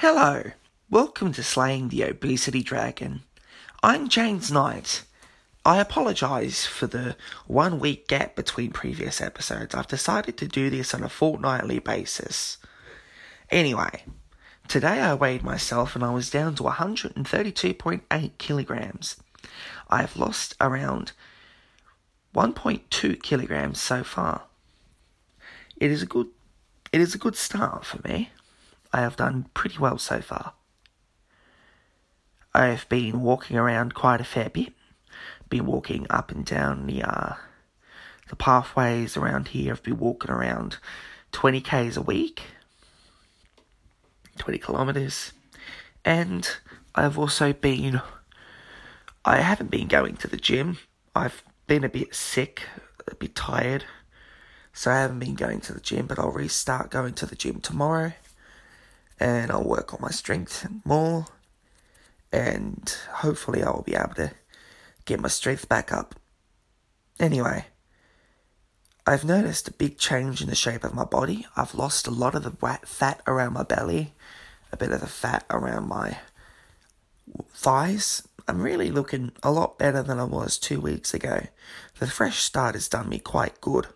Hello, 0.00 0.44
welcome 0.88 1.32
to 1.32 1.42
Slaying 1.42 1.88
the 1.88 2.04
Obesity 2.04 2.62
Dragon. 2.62 3.22
I'm 3.82 4.08
James 4.08 4.48
Knight. 4.48 5.02
I 5.64 5.80
apologise 5.80 6.64
for 6.64 6.86
the 6.86 7.16
one 7.48 7.80
week 7.80 8.06
gap 8.06 8.36
between 8.36 8.70
previous 8.70 9.20
episodes. 9.20 9.74
I've 9.74 9.88
decided 9.88 10.36
to 10.36 10.46
do 10.46 10.70
this 10.70 10.94
on 10.94 11.02
a 11.02 11.08
fortnightly 11.08 11.80
basis. 11.80 12.58
Anyway, 13.50 14.04
today 14.68 15.00
I 15.00 15.14
weighed 15.14 15.42
myself 15.42 15.96
and 15.96 16.04
I 16.04 16.12
was 16.12 16.30
down 16.30 16.54
to 16.54 16.62
132.8 16.62 18.30
kilograms. 18.38 19.16
I 19.90 20.02
have 20.02 20.16
lost 20.16 20.54
around 20.60 21.10
1.2 22.36 23.20
kilograms 23.20 23.80
so 23.80 24.04
far. 24.04 24.42
It 25.76 25.90
is 25.90 26.04
a 26.04 26.06
good 26.06 26.28
it 26.92 27.00
is 27.00 27.16
a 27.16 27.18
good 27.18 27.34
start 27.34 27.84
for 27.84 28.00
me. 28.08 28.30
I 28.92 29.00
have 29.00 29.16
done 29.16 29.46
pretty 29.54 29.78
well 29.78 29.98
so 29.98 30.20
far. 30.20 30.54
I 32.54 32.66
have 32.66 32.88
been 32.88 33.20
walking 33.20 33.56
around 33.56 33.94
quite 33.94 34.20
a 34.20 34.24
fair 34.24 34.48
bit. 34.48 34.72
Been 35.48 35.66
walking 35.66 36.06
up 36.10 36.30
and 36.30 36.44
down 36.44 36.86
the 36.86 37.02
uh, 37.02 37.34
the 38.28 38.36
pathways 38.36 39.16
around 39.16 39.48
here. 39.48 39.72
I've 39.72 39.82
been 39.82 39.98
walking 39.98 40.30
around 40.30 40.78
20 41.32 41.60
k's 41.60 41.96
a 41.96 42.02
week, 42.02 42.42
20 44.38 44.58
kilometers, 44.58 45.32
and 46.04 46.48
I've 46.94 47.18
also 47.18 47.52
been. 47.52 48.00
I 49.24 49.40
haven't 49.40 49.70
been 49.70 49.88
going 49.88 50.16
to 50.18 50.28
the 50.28 50.36
gym. 50.36 50.78
I've 51.14 51.42
been 51.66 51.84
a 51.84 51.88
bit 51.88 52.14
sick, 52.14 52.62
a 53.06 53.14
bit 53.14 53.34
tired, 53.34 53.84
so 54.72 54.90
I 54.90 55.00
haven't 55.00 55.18
been 55.18 55.34
going 55.34 55.60
to 55.62 55.74
the 55.74 55.80
gym. 55.80 56.06
But 56.06 56.18
I'll 56.18 56.30
restart 56.30 56.90
going 56.90 57.14
to 57.14 57.26
the 57.26 57.36
gym 57.36 57.60
tomorrow 57.60 58.14
and 59.20 59.50
I'll 59.50 59.64
work 59.64 59.92
on 59.92 60.00
my 60.00 60.10
strength 60.10 60.66
more, 60.84 61.26
and 62.32 62.94
hopefully 63.14 63.62
I 63.62 63.70
will 63.70 63.82
be 63.82 63.94
able 63.94 64.14
to 64.14 64.32
get 65.04 65.20
my 65.20 65.28
strength 65.28 65.68
back 65.68 65.92
up. 65.92 66.14
Anyway, 67.18 67.66
I've 69.06 69.24
noticed 69.24 69.68
a 69.68 69.72
big 69.72 69.98
change 69.98 70.42
in 70.42 70.48
the 70.48 70.54
shape 70.54 70.84
of 70.84 70.94
my 70.94 71.04
body. 71.04 71.46
I've 71.56 71.74
lost 71.74 72.06
a 72.06 72.10
lot 72.10 72.34
of 72.34 72.42
the 72.42 72.78
fat 72.84 73.22
around 73.26 73.54
my 73.54 73.62
belly, 73.62 74.14
a 74.70 74.76
bit 74.76 74.92
of 74.92 75.00
the 75.00 75.06
fat 75.06 75.44
around 75.50 75.88
my 75.88 76.18
thighs. 77.52 78.26
I'm 78.46 78.62
really 78.62 78.90
looking 78.90 79.32
a 79.42 79.50
lot 79.50 79.78
better 79.78 80.02
than 80.02 80.18
I 80.18 80.24
was 80.24 80.58
two 80.58 80.80
weeks 80.80 81.12
ago. 81.12 81.46
The 81.98 82.06
fresh 82.06 82.38
start 82.42 82.74
has 82.74 82.88
done 82.88 83.08
me 83.08 83.18
quite 83.18 83.60
good. 83.60 83.86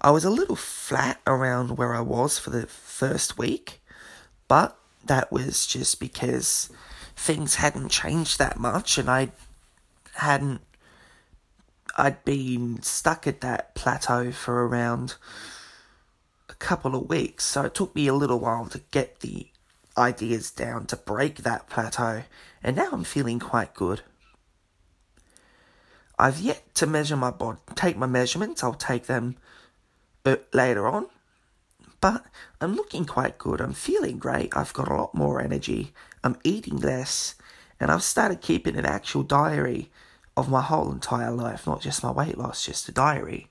I 0.00 0.12
was 0.12 0.24
a 0.24 0.30
little 0.30 0.56
flat 0.56 1.20
around 1.26 1.76
where 1.76 1.94
I 1.94 2.00
was 2.00 2.38
for 2.38 2.50
the 2.50 2.66
first 2.66 3.36
week, 3.36 3.82
but 4.48 4.76
that 5.04 5.30
was 5.30 5.66
just 5.66 6.00
because 6.00 6.70
things 7.14 7.56
hadn't 7.56 7.90
changed 7.90 8.38
that 8.38 8.58
much 8.58 8.98
and 8.98 9.08
I 9.10 9.30
hadn't 10.14 10.60
I'd 11.98 12.24
been 12.24 12.80
stuck 12.82 13.26
at 13.26 13.40
that 13.40 13.74
plateau 13.74 14.30
for 14.30 14.66
around 14.66 15.16
a 16.48 16.54
couple 16.54 16.94
of 16.94 17.08
weeks, 17.08 17.44
so 17.44 17.62
it 17.62 17.74
took 17.74 17.94
me 17.94 18.06
a 18.06 18.14
little 18.14 18.38
while 18.38 18.66
to 18.66 18.80
get 18.92 19.18
the 19.18 19.48
ideas 19.96 20.52
down 20.52 20.86
to 20.86 20.96
break 20.96 21.38
that 21.38 21.68
plateau, 21.68 22.22
and 22.62 22.76
now 22.76 22.90
I'm 22.92 23.02
feeling 23.02 23.40
quite 23.40 23.74
good. 23.74 24.02
I've 26.20 26.38
yet 26.38 26.72
to 26.76 26.86
measure 26.86 27.16
my 27.16 27.32
body, 27.32 27.58
take 27.74 27.96
my 27.96 28.06
measurements, 28.06 28.62
I'll 28.62 28.74
take 28.74 29.06
them 29.06 29.36
uh, 30.24 30.36
later 30.52 30.86
on, 30.86 31.06
but 32.00 32.24
I'm 32.60 32.74
looking 32.74 33.04
quite 33.04 33.38
good. 33.38 33.60
I'm 33.60 33.72
feeling 33.72 34.18
great. 34.18 34.56
I've 34.56 34.72
got 34.72 34.88
a 34.88 34.94
lot 34.94 35.14
more 35.14 35.40
energy. 35.40 35.92
I'm 36.22 36.38
eating 36.44 36.78
less. 36.78 37.34
And 37.80 37.90
I've 37.90 38.02
started 38.02 38.40
keeping 38.40 38.76
an 38.76 38.86
actual 38.86 39.22
diary 39.22 39.90
of 40.36 40.50
my 40.50 40.62
whole 40.62 40.92
entire 40.92 41.30
life, 41.30 41.66
not 41.66 41.80
just 41.80 42.02
my 42.02 42.10
weight 42.10 42.38
loss, 42.38 42.64
just 42.64 42.88
a 42.88 42.92
diary. 42.92 43.48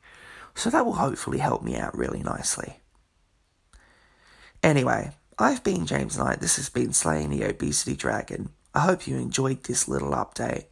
So 0.55 0.69
that 0.69 0.85
will 0.85 0.93
hopefully 0.93 1.39
help 1.39 1.63
me 1.63 1.75
out 1.75 1.97
really 1.97 2.23
nicely. 2.23 2.79
Anyway, 4.63 5.11
I've 5.37 5.63
been 5.63 5.85
James 5.85 6.17
Knight. 6.17 6.39
This 6.39 6.55
has 6.55 6.69
been 6.69 6.93
Slaying 6.93 7.29
the 7.29 7.43
Obesity 7.43 7.95
Dragon. 7.95 8.49
I 8.73 8.79
hope 8.81 9.07
you 9.07 9.17
enjoyed 9.17 9.63
this 9.63 9.87
little 9.87 10.11
update. 10.11 10.65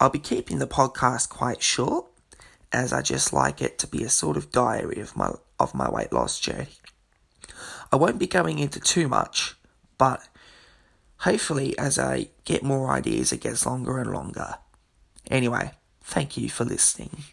I'll 0.00 0.10
be 0.10 0.18
keeping 0.18 0.58
the 0.58 0.66
podcast 0.66 1.28
quite 1.28 1.62
short, 1.62 2.06
as 2.72 2.92
I 2.92 3.02
just 3.02 3.32
like 3.32 3.62
it 3.62 3.78
to 3.78 3.86
be 3.86 4.02
a 4.02 4.08
sort 4.08 4.36
of 4.36 4.50
diary 4.50 5.00
of 5.00 5.16
my 5.16 5.30
of 5.60 5.74
my 5.74 5.88
weight 5.88 6.12
loss 6.12 6.40
journey. 6.40 6.68
I 7.92 7.96
won't 7.96 8.18
be 8.18 8.26
going 8.26 8.58
into 8.58 8.80
too 8.80 9.06
much, 9.06 9.54
but 9.98 10.26
hopefully, 11.18 11.78
as 11.78 11.98
I 11.98 12.28
get 12.44 12.62
more 12.62 12.90
ideas, 12.90 13.32
it 13.32 13.42
gets 13.42 13.66
longer 13.66 13.98
and 13.98 14.10
longer. 14.10 14.54
Anyway, 15.30 15.72
thank 16.00 16.38
you 16.38 16.48
for 16.48 16.64
listening. 16.64 17.24